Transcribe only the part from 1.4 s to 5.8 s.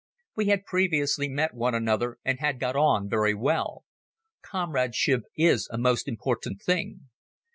one another and had got on very well. Comradeship is a